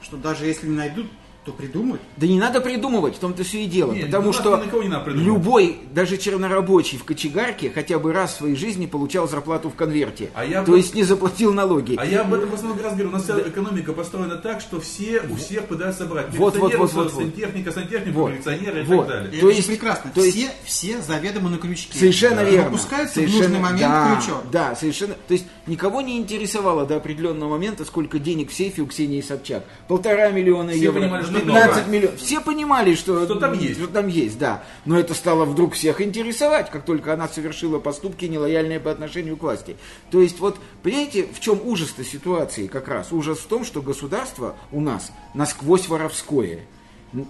что 0.02 0.16
даже 0.16 0.46
если 0.46 0.66
не 0.66 0.76
найдут, 0.76 1.06
то 1.44 1.50
придумают. 1.52 2.00
Да 2.16 2.26
не 2.28 2.38
надо 2.38 2.60
придумывать, 2.60 3.16
в 3.16 3.18
том-то 3.18 3.42
все 3.42 3.64
и 3.64 3.66
дело. 3.66 3.92
Не, 3.92 4.02
потому 4.04 4.24
у 4.24 4.32
нас 4.32 4.36
что 4.36 4.62
любой, 5.06 5.78
даже 5.92 6.16
чернорабочий 6.16 6.98
в 6.98 7.04
кочегарке 7.04 7.70
хотя 7.70 7.98
бы 7.98 8.12
раз 8.12 8.34
в 8.34 8.36
своей 8.38 8.54
жизни 8.54 8.86
получал 8.86 9.28
зарплату 9.28 9.68
в 9.68 9.74
конверте. 9.74 10.30
А 10.34 10.44
я 10.44 10.62
то 10.62 10.70
бы- 10.72 10.76
есть 10.78 10.94
не 10.94 11.02
заплатил 11.02 11.52
налоги. 11.52 11.96
А 11.98 12.04
я 12.06 12.20
об 12.20 12.32
этом 12.32 12.48
в 12.50 12.54
основном 12.54 12.80
раз 12.80 12.92
говорю, 12.92 13.08
у 13.08 13.12
нас 13.12 13.24
вся 13.24 13.40
экономика 13.40 13.92
построена 13.92 14.36
так, 14.36 14.60
что 14.60 14.80
все 14.80 15.20
у 15.28 15.34
всех 15.36 15.64
пытаются 15.66 16.06
брать. 16.06 16.26
Вот, 16.36 16.56
вот, 16.56 16.74
вот, 16.76 16.92
вот, 16.92 17.12
вот. 17.12 17.22
сантехника, 17.22 17.72
сантехника, 17.72 18.16
Вот. 18.16 18.30
милиционеры 18.32 18.80
и 18.82 18.84
Вот. 18.84 19.08
так 19.08 19.16
И 19.22 19.24
далее. 19.24 19.40
То 19.40 19.48
это 19.48 19.56
есть- 19.56 19.68
прекрасно. 19.68 20.10
то 20.14 20.22
есть- 20.22 20.36
все, 20.36 20.50
все 20.64 21.02
заведомо 21.02 21.50
на 21.50 21.58
крючке. 21.58 21.98
Совершенно 21.98 22.36
Да. 22.36 22.44
верно. 22.44 22.70
Выпускается 22.70 23.14
Совершенно- 23.16 23.40
в 23.40 23.48
нужный 23.50 23.60
момент 23.60 23.80
да, 23.92 24.14
крючок. 24.16 24.42
Да, 24.52 24.76
совершенно. 24.76 25.14
То 25.26 25.34
есть 25.34 25.46
никого 25.66 26.00
не 26.02 26.18
интересовало 26.18 26.86
до 26.86 26.96
определенного 26.96 27.50
момента, 27.50 27.84
сколько 27.84 28.18
денег 28.20 28.50
в 28.50 28.54
сейфе 28.54 28.82
у 28.82 28.86
Ксении 28.86 29.20
Собчак. 29.20 29.64
Полтора 29.88 30.30
миллиона 30.30 30.70
Все 30.70 30.82
евро. 30.82 31.00
понимали, 31.00 31.31
15 31.40 31.76
много. 31.76 31.90
миллионов. 31.90 32.20
Все 32.20 32.40
понимали, 32.40 32.94
что, 32.94 33.24
Что 33.24 33.36
там 33.36 33.52
есть. 33.52 33.78
что 33.78 33.86
там 33.88 34.08
есть, 34.08 34.38
да. 34.38 34.62
Но 34.84 34.98
это 34.98 35.14
стало 35.14 35.44
вдруг 35.44 35.74
всех 35.74 36.00
интересовать, 36.00 36.70
как 36.70 36.84
только 36.84 37.12
она 37.12 37.28
совершила 37.28 37.78
поступки 37.78 38.24
нелояльные 38.26 38.80
по 38.80 38.90
отношению 38.90 39.36
к 39.36 39.42
власти. 39.42 39.76
То 40.10 40.20
есть 40.20 40.40
вот, 40.40 40.58
понимаете, 40.82 41.26
в 41.32 41.40
чем 41.40 41.60
ужас-то 41.64 42.04
ситуации 42.04 42.66
как 42.66 42.88
раз? 42.88 43.12
Ужас 43.12 43.38
в 43.38 43.46
том, 43.46 43.64
что 43.64 43.82
государство 43.82 44.56
у 44.70 44.80
нас 44.80 45.12
насквозь 45.34 45.88
воровское. 45.88 46.60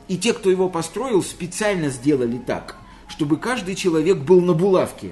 И 0.09 0.17
те, 0.17 0.33
кто 0.33 0.51
его 0.51 0.69
построил, 0.69 1.23
специально 1.23 1.89
сделали 1.89 2.39
так, 2.39 2.77
чтобы 3.09 3.37
каждый 3.37 3.75
человек 3.75 4.19
был 4.19 4.41
на 4.41 4.53
булавке. 4.53 5.11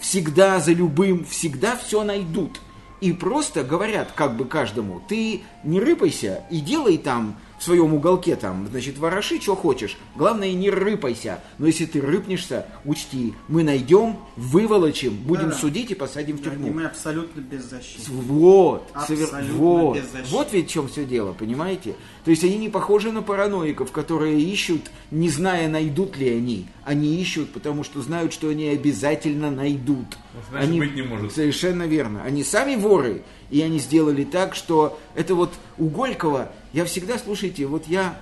Всегда 0.00 0.60
за 0.60 0.72
любым, 0.72 1.24
всегда 1.24 1.76
все 1.76 2.02
найдут. 2.02 2.60
И 3.00 3.12
просто 3.12 3.62
говорят 3.62 4.12
как 4.14 4.36
бы 4.36 4.46
каждому, 4.46 5.02
ты 5.06 5.42
не 5.64 5.80
рыпайся 5.80 6.44
и 6.50 6.60
делай 6.60 6.96
там 6.96 7.36
в 7.58 7.62
своем 7.64 7.94
уголке 7.94 8.36
там, 8.36 8.66
значит, 8.70 8.98
вороши, 8.98 9.40
что 9.40 9.56
хочешь. 9.56 9.96
Главное, 10.14 10.52
не 10.52 10.68
рыпайся. 10.70 11.40
Но 11.58 11.66
если 11.66 11.86
ты 11.86 12.00
рыпнешься, 12.00 12.66
учти, 12.84 13.34
мы 13.48 13.62
найдем, 13.64 14.18
выволочим, 14.36 15.14
будем 15.16 15.44
Да-да. 15.48 15.56
судить 15.56 15.90
и 15.90 15.94
посадим 15.94 16.36
в 16.36 16.42
Да, 16.42 16.50
тюрьму. 16.50 16.66
и 16.66 16.70
мы 16.70 16.84
абсолютно 16.84 17.40
беззащитны. 17.40 18.14
Вот, 18.22 18.88
Абсолютно 18.92 19.38
совер- 19.38 19.52
вот, 19.52 19.96
беззащитны. 19.96 20.36
вот 20.36 20.52
ведь 20.52 20.68
в 20.68 20.72
чем 20.72 20.88
все 20.88 21.04
дело, 21.04 21.32
понимаете? 21.32 21.94
То 22.24 22.30
есть 22.30 22.44
они 22.44 22.56
не 22.58 22.68
похожи 22.68 23.10
на 23.12 23.22
параноиков, 23.22 23.90
которые 23.92 24.38
ищут, 24.40 24.82
не 25.10 25.28
зная, 25.30 25.68
найдут 25.68 26.16
ли 26.18 26.28
они. 26.30 26.66
Они 26.84 27.20
ищут, 27.20 27.50
потому 27.52 27.84
что 27.84 28.00
знают, 28.02 28.32
что 28.32 28.48
они 28.48 28.68
обязательно 28.68 29.50
найдут. 29.50 30.06
Значит, 30.50 30.68
они... 30.68 30.78
быть 30.80 30.94
не 30.94 31.02
может. 31.02 31.32
Совершенно 31.32 31.84
верно. 31.84 32.22
Они 32.24 32.44
сами 32.44 32.76
воры, 32.76 33.22
и 33.50 33.60
они 33.60 33.78
сделали 33.78 34.24
так, 34.24 34.54
что 34.54 34.98
это 35.14 35.34
вот 35.34 35.52
у 35.78 35.86
Горького, 35.86 36.50
я 36.72 36.84
всегда, 36.84 37.18
слушайте, 37.18 37.66
вот 37.66 37.86
я 37.86 38.20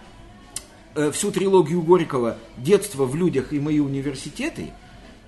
э, 0.94 1.10
всю 1.10 1.30
трилогию 1.30 1.82
Горького 1.82 2.38
«Детство 2.56 3.04
в 3.04 3.14
людях 3.16 3.52
и 3.52 3.60
мои 3.60 3.80
университеты», 3.80 4.72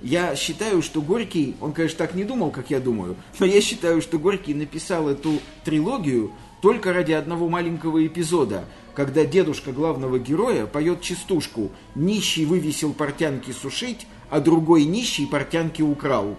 я 0.02 0.36
считаю, 0.36 0.82
что 0.82 1.00
Горький, 1.00 1.56
он, 1.60 1.72
конечно, 1.72 1.98
так 1.98 2.14
не 2.14 2.24
думал, 2.24 2.50
как 2.50 2.70
я 2.70 2.80
думаю, 2.80 3.16
но 3.38 3.46
я 3.46 3.60
считаю, 3.60 4.02
что 4.02 4.18
Горький 4.18 4.54
написал 4.54 5.08
эту 5.08 5.40
трилогию 5.64 6.32
только 6.60 6.92
ради 6.92 7.12
одного 7.12 7.48
маленького 7.48 8.06
эпизода, 8.06 8.64
когда 8.94 9.24
дедушка 9.24 9.72
главного 9.72 10.18
героя 10.18 10.66
поет 10.66 11.00
частушку 11.00 11.70
«Нищий 11.94 12.44
вывесил 12.44 12.92
портянки 12.92 13.52
сушить, 13.52 14.06
а 14.30 14.40
другой 14.40 14.84
нищий 14.84 15.26
портянки 15.26 15.82
украл». 15.82 16.36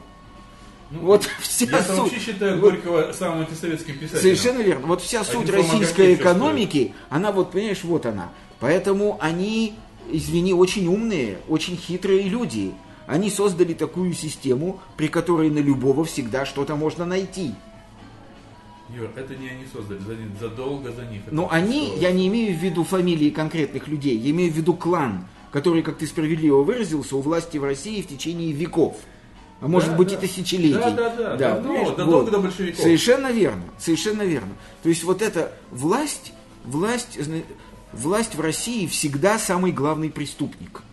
Вот 0.91 1.27
вся 1.41 1.65
Я 1.65 1.84
суть. 1.84 1.98
вообще 1.98 2.20
считаю 2.20 2.60
Вот 2.62 2.72
Горького 2.72 3.12
самым 3.13 3.41
антисоветским 3.41 3.98
писателем. 3.98 4.22
Совершенно 4.22 4.62
верно. 4.62 4.88
Вот 4.88 5.01
вся 5.01 5.24
суть 5.24 5.44
информаграфия 5.44 5.79
российской 5.79 6.13
экономики, 6.15 6.94
она 7.10 7.32
вот, 7.32 7.51
понимаешь, 7.51 7.84
вот 7.84 8.06
она. 8.06 8.32
Поэтому 8.60 9.17
они, 9.22 9.74
извини, 10.12 10.53
очень 10.53 10.88
умные, 10.88 11.39
очень 11.48 11.77
хитрые 11.77 12.24
люди. 12.24 12.74
Они 13.06 13.29
создали 13.29 13.74
такую 13.74 14.13
систему, 14.13 14.79
при 14.98 15.08
которой 15.08 15.50
на 15.50 15.60
любого 15.60 16.03
всегда 16.06 16.46
что-то 16.46 16.75
можно 16.75 17.06
найти. 17.06 17.53
Юр, 18.96 19.10
это 19.15 19.36
не 19.36 19.50
они 19.50 19.65
создали, 19.72 20.00
за- 20.00 20.48
задолго 20.48 20.91
за 20.94 21.03
них. 21.06 21.22
Но 21.29 21.50
они, 21.51 21.88
что- 21.88 21.98
я 22.00 22.12
не 22.12 22.27
имею 22.27 22.58
в 22.58 22.62
виду 22.62 22.84
фамилии 22.86 23.29
конкретных 23.29 23.88
людей, 23.89 24.17
я 24.17 24.32
имею 24.32 24.51
в 24.51 24.56
виду 24.56 24.74
клан, 24.74 25.27
который, 25.51 25.84
как 25.84 25.98
ты 25.98 26.08
справедливо 26.08 26.63
выразился, 26.63 27.17
у 27.17 27.22
власти 27.22 27.58
в 27.58 27.63
России 27.65 28.01
в 28.01 28.08
течение 28.08 28.51
веков. 28.53 28.96
А 29.59 29.67
может 29.67 29.91
Да, 29.91 29.95
быть 29.95 30.09
да. 30.09 30.15
и 30.15 30.17
тысячелетий. 30.17 30.73
Да, 30.73 30.91
да, 30.91 31.09
да, 31.15 31.35
давно, 31.35 31.69
понимаешь? 31.69 31.97
задолго 31.97 32.31
до 32.31 32.39
большевиков. 32.39 32.79
Совершенно 32.81 33.31
верно, 33.31 33.63
совершенно 33.79 34.21
верно. 34.21 34.51
То 34.83 34.89
есть 34.89 35.03
вот 35.03 35.21
эта 35.21 35.51
власть, 35.71 36.33
власть, 36.63 37.17
власть 37.91 38.35
в 38.35 38.41
России 38.41 38.85
всегда 38.87 39.39
самый 39.39 39.71
главный 39.71 40.09
преступник. 40.11 40.83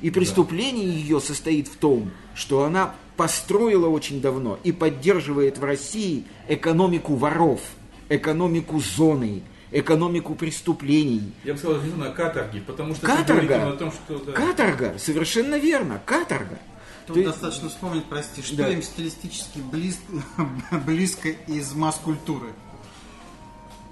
И 0.00 0.10
преступление 0.10 0.86
ее 0.86 1.20
состоит 1.20 1.66
в 1.66 1.76
том, 1.76 2.10
что 2.34 2.62
она 2.64 2.94
построила 3.16 3.88
очень 3.88 4.20
давно 4.20 4.58
и 4.62 4.70
поддерживает 4.70 5.58
в 5.58 5.64
России 5.64 6.24
экономику 6.48 7.14
воров, 7.14 7.60
экономику 8.08 8.80
зоны, 8.80 9.42
экономику 9.70 10.34
преступлений. 10.34 11.32
Я 11.44 11.54
бы 11.54 11.58
сказал, 11.58 11.80
не 11.80 11.90
знаю, 11.90 12.12
каторги, 12.12 12.60
потому 12.60 12.94
что 12.94 13.06
Каторга. 13.06 13.70
о 13.70 13.72
том, 13.72 13.92
что... 13.92 14.18
да. 14.18 14.32
Каторга, 14.32 14.94
совершенно 14.98 15.58
верно, 15.58 16.00
каторга. 16.04 16.58
Тут 17.06 17.16
Ты- 17.16 17.24
достаточно 17.24 17.68
вспомнить, 17.68 18.04
прости, 18.06 18.42
что 18.42 18.56
Да. 18.56 18.68
им 18.70 18.82
стилистически 18.82 19.58
близ- 19.58 19.98
близко 20.86 21.28
из 21.28 21.72
масс-культуры. 21.74 22.48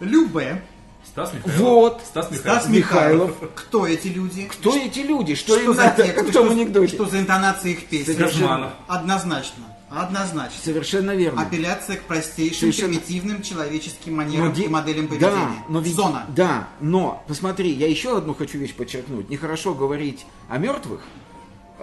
Любе, 0.00 0.62
Стас 1.04 1.33
Михайлов. 1.35 1.59
Вот. 1.61 2.02
Стас 2.07 2.31
Михайлов. 2.31 2.61
Стас 2.62 2.69
Михайлов. 2.73 3.37
Кто 3.54 3.87
эти 3.87 4.09
люди? 4.09 4.45
Кто 4.45 4.76
эти 4.76 5.00
люди? 5.00 5.35
Что, 5.35 5.57
им 5.57 5.75
за 5.75 5.92
текст? 5.97 6.31
Что- 6.31 6.50
анекдоте? 6.50 6.95
Что 6.95 7.07
за 7.07 7.21
интонация 7.21 7.73
их 7.73 7.87
песни? 7.87 8.14
Газманов. 8.14 8.73
Однозначно. 8.88 9.64
Однозначно. 9.90 10.57
Совершенно 10.64 11.11
верно. 11.11 11.42
Апелляция 11.42 11.97
к 11.97 12.04
простейшим, 12.04 12.73
Совершенно- 12.73 12.88
примитивным 12.95 13.42
человеческим 13.42 14.16
Но 14.16 14.23
манерам 14.23 14.52
де- 14.54 14.64
и 14.64 14.69
моделям 14.69 15.04
Да, 15.07 15.09
поведения. 15.11 15.64
но 15.69 15.81
ведь- 15.81 15.95
Зона. 15.95 16.25
Да, 16.35 16.69
но, 16.81 17.23
посмотри, 17.28 17.71
я 17.73 17.87
еще 17.88 18.16
одну 18.16 18.33
хочу 18.35 18.57
вещь 18.57 18.75
подчеркнуть. 18.75 19.28
Нехорошо 19.28 19.75
говорить 19.75 20.25
о 20.49 20.57
мертвых, 20.57 21.02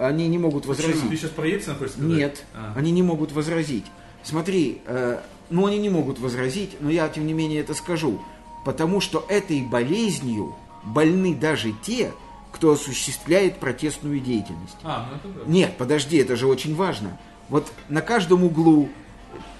они 0.08 0.28
не 0.28 0.38
могут 0.38 0.66
Почему? 0.66 0.76
Ты 0.88 0.92
возразить. 0.94 1.20
сейчас 1.20 1.30
про 1.30 1.46
Ельцина 1.46 1.74
хочешь 1.76 1.92
сказать? 1.92 2.10
Нет, 2.10 2.44
А. 2.54 2.72
они 2.76 2.90
не 2.90 3.02
могут 3.02 3.32
возразить. 3.32 3.84
Смотри, 4.22 4.80
э, 4.86 5.20
ну 5.50 5.66
они 5.66 5.78
не 5.78 5.88
могут 5.90 6.18
возразить, 6.18 6.76
но 6.80 6.90
я 6.90 7.08
тем 7.08 7.26
не 7.26 7.32
менее 7.32 7.60
это 7.60 7.74
скажу. 7.74 8.20
Потому 8.64 9.00
что 9.00 9.24
этой 9.28 9.62
болезнью 9.62 10.54
больны 10.84 11.34
даже 11.34 11.72
те, 11.82 12.12
кто 12.52 12.72
осуществляет 12.72 13.58
протестную 13.58 14.20
деятельность. 14.20 14.76
А, 14.82 15.08
ну 15.10 15.16
это 15.16 15.38
да. 15.44 15.50
Нет, 15.50 15.76
подожди, 15.78 16.16
это 16.18 16.36
же 16.36 16.46
очень 16.46 16.74
важно. 16.74 17.18
Вот 17.48 17.70
на 17.88 18.00
каждом 18.00 18.44
углу 18.44 18.88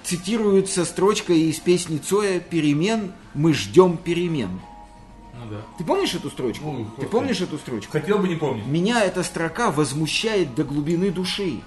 цитируется 0.03 0.85
строчка 0.85 1.33
из 1.33 1.59
песни 1.59 1.99
Цоя 1.99 2.41
«Перемен, 2.41 3.13
мы 3.35 3.53
ждем 3.55 3.97
перемен». 3.97 4.61
Ну 5.41 5.51
да. 5.51 5.63
Ты 5.79 5.85
помнишь 5.85 6.15
эту 6.15 6.31
строчку? 6.31 6.71
Ну, 6.71 6.87
Ты 6.99 7.07
помнишь 7.07 7.41
эту 7.41 7.57
строчку? 7.59 7.93
Хотел 7.93 8.19
бы 8.19 8.29
не 8.29 8.37
помнить. 8.37 8.67
Меня 8.67 9.03
эта 9.03 9.23
строка 9.23 9.71
возмущает 9.71 10.55
до 10.55 10.65
глубины 10.65 11.11
души. 11.11 11.61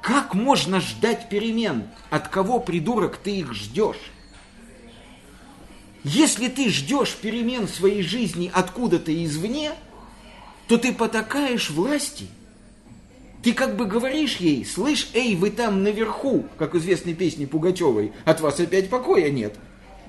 Как 0.00 0.34
можно 0.34 0.80
ждать 0.80 1.28
перемен? 1.28 1.88
От 2.10 2.28
кого, 2.28 2.60
придурок, 2.60 3.16
ты 3.16 3.38
их 3.38 3.54
ждешь? 3.54 4.12
Если 6.04 6.48
ты 6.48 6.70
ждешь 6.70 7.16
перемен 7.16 7.66
в 7.66 7.70
своей 7.70 8.02
жизни 8.02 8.50
откуда-то 8.54 9.12
извне, 9.24 9.72
то 10.68 10.78
ты 10.78 10.92
потакаешь 10.92 11.70
власти. 11.70 12.28
Ты 13.42 13.52
как 13.52 13.76
бы 13.76 13.84
говоришь 13.84 14.36
ей, 14.36 14.64
слышь, 14.64 15.10
эй, 15.12 15.34
вы 15.36 15.50
там 15.50 15.82
наверху, 15.82 16.46
как 16.56 16.74
известной 16.74 17.14
песне 17.14 17.46
Пугачевой, 17.46 18.12
от 18.24 18.40
вас 18.40 18.58
опять 18.60 18.90
покоя 18.90 19.30
нет. 19.30 19.56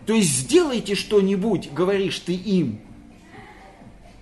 То 0.10 0.16
есть 0.16 0.40
сделайте 0.40 0.96
что-нибудь, 0.96 1.70
говоришь 1.72 2.18
ты 2.18 2.34
им. 2.34 2.80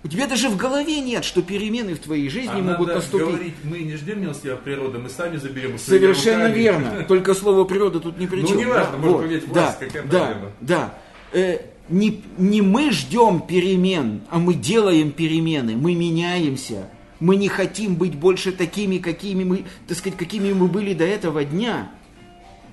У 0.04 0.08
тебя 0.08 0.26
даже 0.26 0.50
в 0.50 0.56
голове 0.58 1.00
нет, 1.00 1.24
что 1.24 1.40
перемены 1.40 1.94
в 1.94 1.98
твоей 1.98 2.28
жизни 2.28 2.50
А 2.52 2.58
могут 2.58 2.88
надо 2.88 2.94
наступить. 2.96 3.26
говорить, 3.26 3.54
мы 3.64 3.78
не 3.78 3.96
ждем 3.96 4.20
милости 4.20 4.48
от 4.48 4.62
природы, 4.64 4.98
мы 4.98 5.08
сами 5.08 5.38
заберем 5.38 5.78
Совершенно 5.78 6.48
руками. 6.48 6.58
верно. 6.58 7.04
Только 7.08 7.32
слово 7.32 7.64
природа 7.64 8.00
тут 8.00 8.18
ни 8.18 8.26
при 8.26 8.42
Ну, 8.42 8.48
чем. 8.48 8.58
неважно, 8.58 8.92
Да, 8.92 8.98
может 8.98 9.12
вот. 9.14 9.22
поменять 9.22 9.52
да, 9.54 9.76
какая 9.80 10.02
да, 10.02 10.26
проблема? 10.26 10.52
да. 10.60 10.94
Э, 11.32 11.58
не, 11.88 12.22
не 12.36 12.60
мы 12.60 12.90
ждем 12.90 13.40
перемен, 13.40 14.20
а 14.28 14.38
мы 14.38 14.52
делаем 14.52 15.10
перемены, 15.10 15.74
мы 15.74 15.94
меняемся. 15.94 16.90
Мы 17.18 17.36
не 17.36 17.48
хотим 17.48 17.94
быть 17.94 18.14
больше 18.14 18.52
такими, 18.52 18.98
какими 18.98 19.42
мы, 19.42 19.64
так 19.86 19.96
сказать, 19.96 20.18
какими 20.18 20.52
мы 20.52 20.68
были 20.68 20.92
до 20.92 21.04
этого 21.06 21.44
дня. 21.44 21.90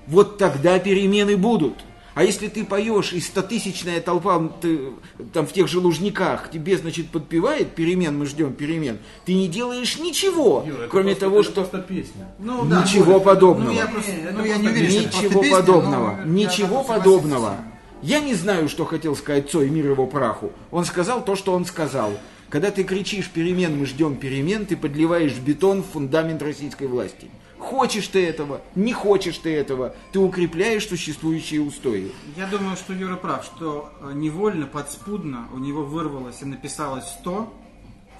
Вот 0.06 0.36
тогда 0.36 0.78
перемены 0.78 1.38
будут. 1.38 1.76
А 2.16 2.24
если 2.24 2.48
ты 2.48 2.64
поешь, 2.64 3.12
и 3.12 3.20
стотысячная 3.20 4.00
толпа 4.00 4.42
ты, 4.62 4.80
там 5.34 5.46
в 5.46 5.52
тех 5.52 5.68
же 5.68 5.80
лужниках 5.80 6.50
тебе, 6.50 6.78
значит, 6.78 7.10
подпевает 7.10 7.74
перемен, 7.74 8.16
мы 8.18 8.24
ждем 8.24 8.54
перемен, 8.54 8.96
ты 9.26 9.34
не 9.34 9.48
делаешь 9.48 9.98
ничего, 9.98 10.64
Юра, 10.66 10.78
это 10.78 10.88
кроме 10.88 11.08
просто- 11.10 11.20
того, 11.20 11.40
это 11.40 11.44
что... 11.44 11.52
просто 11.60 11.78
песня. 11.80 12.26
Ну, 12.38 12.64
Ничего 12.64 13.04
может. 13.04 13.24
подобного. 13.24 13.68
Ну, 13.68 13.76
я, 13.76 13.86
просто, 13.86 14.12
ну, 14.32 14.44
я 14.46 14.56
не 14.56 14.68
уверен, 14.68 14.90
Ничего 15.08 15.42
песня, 15.42 15.56
подобного. 15.58 16.20
но 16.24 16.38
я 16.40 16.46
Ничего 16.46 16.76
готов 16.82 16.86
подобного. 16.86 17.56
Я 18.00 18.20
не 18.20 18.32
знаю, 18.32 18.70
что 18.70 18.86
хотел 18.86 19.14
сказать 19.14 19.50
Цой, 19.50 19.68
мир 19.68 19.90
его 19.90 20.06
праху. 20.06 20.52
Он 20.70 20.86
сказал 20.86 21.22
то, 21.22 21.36
что 21.36 21.52
он 21.52 21.66
сказал. 21.66 22.12
Когда 22.48 22.70
ты 22.70 22.82
кричишь 22.84 23.28
перемен, 23.28 23.76
мы 23.78 23.84
ждем 23.84 24.16
перемен, 24.16 24.64
ты 24.64 24.74
подливаешь 24.74 25.34
бетон 25.34 25.82
в 25.82 25.86
фундамент 25.92 26.40
российской 26.40 26.86
власти. 26.86 27.28
Хочешь 27.58 28.06
ты 28.08 28.24
этого, 28.26 28.60
не 28.74 28.92
хочешь 28.92 29.38
ты 29.38 29.54
этого, 29.54 29.94
ты 30.12 30.18
укрепляешь 30.18 30.86
существующие 30.86 31.60
устои. 31.62 32.12
Я 32.36 32.46
думаю, 32.46 32.76
что 32.76 32.92
Юра 32.92 33.16
прав, 33.16 33.44
что 33.44 33.90
э, 34.02 34.12
невольно, 34.14 34.66
подспудно 34.66 35.48
у 35.54 35.58
него 35.58 35.82
вырвалось 35.82 36.42
и 36.42 36.44
написалось 36.44 37.06
то, 37.24 37.52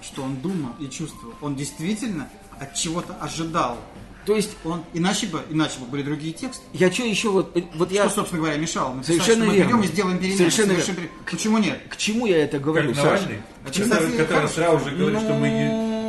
что 0.02 0.22
он 0.22 0.36
думал 0.36 0.70
и 0.80 0.88
чувствовал. 0.88 1.34
Он 1.42 1.54
действительно 1.54 2.28
от 2.58 2.74
чего-то 2.74 3.14
ожидал. 3.20 3.76
То 4.24 4.34
есть, 4.34 4.56
Он, 4.64 4.82
иначе 4.92 5.26
бы, 5.28 5.40
иначе 5.50 5.78
бы 5.78 5.86
были 5.86 6.02
другие 6.02 6.32
тексты. 6.32 6.64
я 6.72 6.90
что 6.90 7.04
еще 7.04 7.28
вот, 7.28 7.56
вот 7.76 7.92
я... 7.92 8.06
Что, 8.06 8.16
собственно 8.16 8.42
говоря, 8.42 8.58
мешало 8.58 8.92
написать, 8.94 9.16
Совершенно 9.22 9.44
что 9.44 9.52
мы 9.52 9.56
верно. 9.58 9.82
и 9.82 9.86
сделаем 9.86 10.18
перемены. 10.18 10.36
Совершенно 10.38 10.72
верно. 10.72 10.94
пере- 10.94 11.10
Почему 11.30 11.58
нет? 11.58 11.80
К 11.88 11.96
чему 11.96 12.26
я 12.26 12.42
это 12.42 12.58
говорю, 12.58 12.88
Как 12.88 12.96
Саша? 12.96 13.22
Навальный, 13.22 13.42
Это, 13.64 13.82
который, 13.88 14.16
который 14.16 14.48
сразу 14.48 14.90
же 14.90 14.96
говорит, 14.96 15.20
что 15.20 15.34
мы 15.34 15.48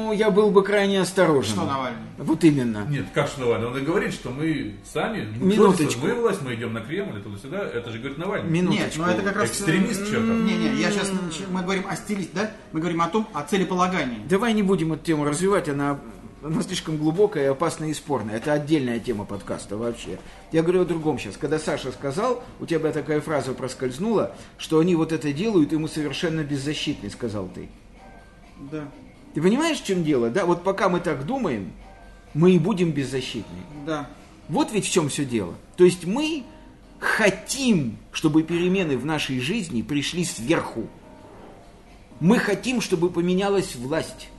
не... 0.08 0.14
Ну, 0.14 0.14
я 0.14 0.32
был 0.32 0.52
бы 0.52 0.64
крайне 0.64 1.02
осторожен. 1.02 1.54
Что 1.54 1.66
Навальный? 1.66 2.00
Вот 2.18 2.44
именно. 2.44 2.86
Нет, 2.90 3.06
как 3.14 3.28
что 3.28 3.42
Навальный? 3.42 3.68
Он 3.68 3.78
и 3.78 3.82
говорит, 3.82 4.14
что 4.14 4.30
мы 4.30 4.76
сами, 4.92 5.28
ну, 5.38 5.46
Минуточку. 5.46 6.06
мы 6.06 6.14
власть, 6.14 6.42
мы 6.42 6.56
идем 6.56 6.74
на 6.74 6.82
Кремль, 6.82 7.20
и 7.20 7.22
туда-сюда. 7.22 7.60
Это 7.60 7.92
же 7.92 8.00
говорит 8.00 8.18
Навальный. 8.18 8.50
Минуточку. 8.50 8.84
Нет, 8.84 8.98
но 8.98 9.10
это 9.10 9.22
как 9.22 9.36
раз... 9.36 9.50
Экстремист 9.50 10.10
чё-то. 10.10 10.34
Не-не, 10.34 10.82
я 10.82 10.92
сейчас... 10.92 11.12
Мы 11.50 11.62
говорим 11.62 11.86
о 11.90 11.96
стилисте, 11.96 12.32
да? 12.34 12.52
Мы 12.72 12.80
говорим 12.80 13.02
о 13.02 13.08
том, 13.08 13.28
о 13.34 13.44
целеполагании. 13.44 14.20
Давай 14.30 14.54
не 14.54 14.64
будем 14.64 14.94
эту 14.94 15.04
тему 15.04 15.26
развивать, 15.26 15.70
она, 15.70 16.00
она 16.44 16.62
слишком 16.62 16.98
глубокая, 16.98 17.52
опасная 17.52 17.90
и 17.90 17.94
спорная. 17.94 18.38
Это 18.38 18.54
отдельная 18.54 19.00
тема 19.00 19.26
подкаста 19.26 19.78
вообще. 19.78 20.20
Я 20.52 20.64
говорю 20.64 20.82
о 20.82 20.86
другом 20.86 21.20
сейчас. 21.20 21.38
Когда 21.38 21.60
Саша 21.60 21.92
сказал, 21.92 22.44
у 22.60 22.66
тебя 22.66 22.92
такая 22.92 23.22
фраза 23.22 23.54
проскользнула, 23.54 24.36
что 24.58 24.80
они 24.80 24.96
вот 24.96 25.12
это 25.12 25.34
делают, 25.34 25.72
мы 25.74 25.88
совершенно 25.90 26.44
беззащитны, 26.44 27.10
сказал 27.10 27.50
ты. 27.54 27.70
Да. 28.72 28.88
Ты 29.38 29.44
понимаешь, 29.44 29.78
в 29.78 29.86
чем 29.86 30.04
дело? 30.04 30.32
Да, 30.32 30.48
вот 30.48 30.64
пока 30.64 30.90
мы 30.90 31.00
так 31.00 31.24
думаем, 31.24 31.72
мы 32.34 32.54
и 32.54 32.58
будем 32.58 32.90
беззащитны. 32.90 33.60
Да. 33.86 34.10
Вот 34.50 34.72
ведь 34.72 34.88
в 34.88 34.92
чем 34.92 35.10
все 35.10 35.26
дело. 35.26 35.54
То 35.76 35.86
есть 35.86 36.06
мы 36.08 36.44
хотим, 36.98 38.00
чтобы 38.12 38.42
перемены 38.42 38.98
в 38.98 39.06
нашей 39.06 39.40
жизни 39.40 39.84
пришли 39.84 40.26
сверху. 40.26 40.88
Мы 42.20 42.40
хотим, 42.40 42.82
чтобы 42.82 43.12
поменялась 43.12 43.76
власть. 43.76 44.30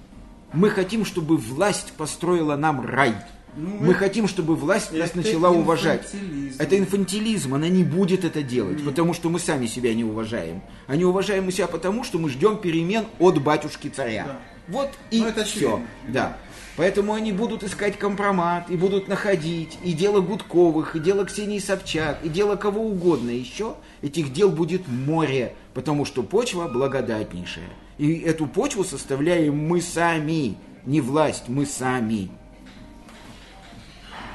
Мы 0.53 0.69
хотим, 0.69 1.05
чтобы 1.05 1.37
власть 1.37 1.93
построила 1.93 2.57
нам 2.57 2.85
рай. 2.85 3.15
Ну, 3.57 3.77
Мы 3.79 3.91
это- 3.93 4.01
хотим, 4.01 4.27
чтобы 4.27 4.57
власть 4.57 4.93
нас 4.93 5.15
начала 5.15 5.51
уважать. 5.51 6.13
Это 6.59 6.77
инфантилизм, 6.77 7.55
она 7.55 7.69
не 7.69 7.85
будет 7.85 8.25
это 8.25 8.43
делать, 8.43 8.85
потому 8.85 9.15
что 9.15 9.29
мы 9.31 9.39
сами 9.39 9.67
себя 9.67 9.95
не 9.95 10.03
уважаем. 10.03 10.61
А 10.89 10.97
не 10.97 11.05
уважаем 11.05 11.45
мы 11.45 11.53
себя 11.53 11.69
потому, 11.69 12.03
что 12.03 12.19
мы 12.19 12.29
ждем 12.29 12.57
перемен 12.57 13.05
от 13.21 13.41
батюшки 13.41 13.87
царя. 13.87 14.25
Да. 14.27 14.58
Вот 14.69 14.91
и 15.11 15.21
Ну, 15.21 15.27
это 15.29 15.45
все. 15.45 15.57
очевидно. 15.75 15.87
Да. 16.09 16.37
Поэтому 16.77 17.15
они 17.15 17.33
будут 17.33 17.65
искать 17.65 17.99
компромат, 17.99 18.71
и 18.71 18.77
будут 18.77 19.09
находить, 19.09 19.77
и 19.83 19.93
дело 19.93 20.21
Гудковых, 20.21 20.95
и 20.95 21.01
дело 21.01 21.25
Ксении 21.25 21.59
Собчак, 21.59 22.21
и 22.23 22.29
дело 22.29 22.55
кого 22.55 22.83
угодно 22.83 23.31
еще. 23.31 23.75
Этих 24.01 24.33
дел 24.33 24.49
будет 24.51 24.87
море, 24.87 25.55
потому 25.75 26.05
что 26.05 26.23
почва 26.23 26.69
благодатнейшая. 26.69 27.71
И 27.99 28.21
эту 28.21 28.47
почву 28.47 28.85
составляем 28.85 29.57
мы 29.59 29.81
сами, 29.81 30.57
не 30.87 31.01
власть, 31.01 31.49
мы 31.49 31.67
сами. 31.67 32.31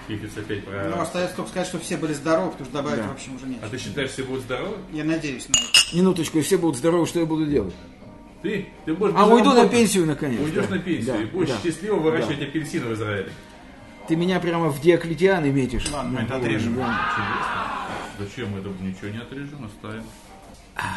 Фифиц 0.09 0.31
опять 0.35 0.65
про... 0.65 0.89
Ну, 0.93 1.01
остается 1.01 1.37
только 1.37 1.49
сказать, 1.51 1.67
что 1.69 1.79
все 1.79 1.95
были 1.95 2.11
здоровы, 2.11 2.51
потому 2.51 2.65
что 2.65 2.73
добавить 2.73 3.03
Да. 3.03 3.07
в 3.07 3.13
общем 3.13 3.35
уже 3.37 3.45
нет. 3.45 3.59
А 3.63 3.69
ты 3.69 3.77
считаешь, 3.77 4.09
все 4.09 4.23
будут 4.23 4.43
здоровы? 4.43 4.75
Я 4.91 5.05
надеюсь 5.05 5.47
на 5.47 5.53
это. 5.53 5.95
Минуточку, 5.95 6.39
и 6.39 6.41
все 6.41 6.57
будут 6.57 6.75
здоровы, 6.75 7.05
что 7.07 7.21
я 7.21 7.25
буду 7.25 7.45
делать? 7.45 7.73
Ты? 8.43 8.67
Ты 8.85 8.93
будешь 8.93 9.13
А 9.17 9.25
уйду 9.25 9.53
на 9.53 9.67
пенсию 9.67 10.05
наконец. 10.05 10.39
Уйдешь 10.41 10.67
да. 10.67 10.75
на 10.75 10.79
пенсию 10.81 11.13
Да, 11.15 11.21
и 11.21 11.25
будешь 11.25 11.49
да. 11.49 11.55
счастливо 11.63 11.95
выращивать 11.95 12.41
апельсины 12.41 12.87
в 12.87 12.93
Израиле. 12.93 13.29
Ты 14.07 14.17
меня 14.17 14.39
прямо 14.41 14.67
в 14.69 14.81
Диоклетианы 14.81 15.49
метишь. 15.49 15.89
Ладно, 15.91 16.11
мы 16.11 16.19
это 16.19 16.29
Да, 16.31 16.35
отрежем. 16.37 16.75
да. 16.75 16.99
Зачем 18.19 18.49
мы 18.51 18.59
это 18.59 18.69
ничего 18.81 19.07
не 19.09 19.17
отрежем, 19.19 19.65
оставим. 19.65 20.03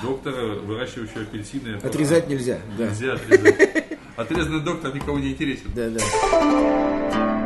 Доктора, 0.02 0.54
выращивающего 0.56 1.22
апельсины. 1.22 1.76
Отрезать 1.76 2.28
нельзя. 2.28 2.58
Да. 2.76 2.86
Нельзя 2.88 3.12
отрезать. 3.14 3.84
Отрезанный 4.16 4.60
доктор 4.60 4.94
никого 4.94 5.18
не 5.20 5.30
интересен. 5.32 5.70
Да, 5.74 5.88
да. 5.90 7.45